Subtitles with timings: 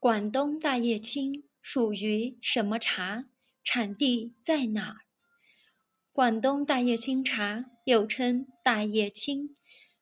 [0.00, 3.26] 广东大叶青属于什么茶？
[3.62, 4.96] 产地在哪儿？
[6.10, 9.56] 广东大叶青茶又称大叶青，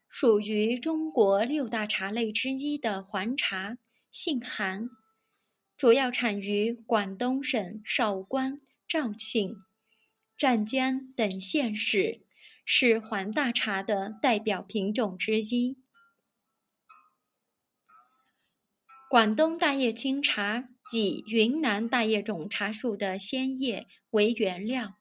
[0.08, 3.76] 属于中国六大茶类之一的黄茶，
[4.12, 4.88] 性寒，
[5.76, 9.56] 主要产于广东省韶关、肇庆、
[10.36, 12.20] 湛江等县市，
[12.64, 15.76] 是黄大茶的代表品种之一。
[19.10, 24.96] 广东大叶青茶以云南大叶种茶树的鲜叶为原料，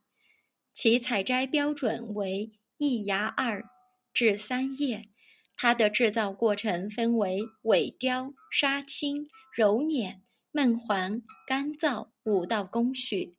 [0.73, 3.65] 其采摘标准为一芽二
[4.13, 5.09] 至三叶。
[5.57, 10.21] 它的制造过程分为萎凋、杀青、揉捻、
[10.53, 13.35] 闷黄、干燥五道工序。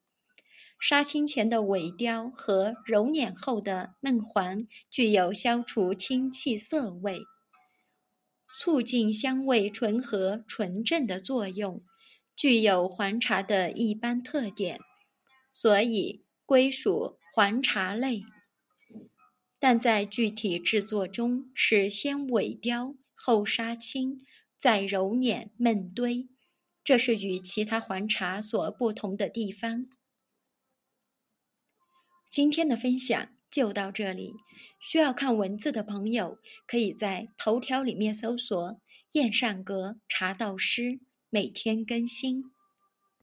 [0.78, 7.23] 杀青前的萎凋和揉捻后的闷黄具有消除青气涩味。
[8.59, 11.80] 促进香味醇和纯正的作用，
[12.35, 14.81] 具有黄茶的一般特点，
[15.53, 18.20] 所以归属黄茶类。
[19.61, 24.27] 但在具体制作中是先萎凋，后杀青，
[24.59, 26.28] 再揉捻闷堆，
[26.83, 29.87] 这是与其他黄茶所不同的地方。
[32.28, 33.28] 今天的分享
[33.59, 34.34] 就到这里。
[34.81, 38.81] 需要看文字的朋友，可以在头条里面搜索
[39.15, 42.45] “燕善阁茶道师”，每天更新。